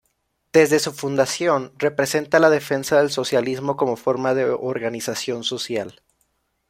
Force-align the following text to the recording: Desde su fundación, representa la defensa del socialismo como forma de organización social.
Desde 0.51 0.79
su 0.79 0.93
fundación, 0.93 1.73
representa 1.77 2.39
la 2.39 2.49
defensa 2.49 2.97
del 2.97 3.11
socialismo 3.11 3.77
como 3.77 3.97
forma 3.97 4.33
de 4.33 4.45
organización 4.45 5.43
social. 5.43 6.01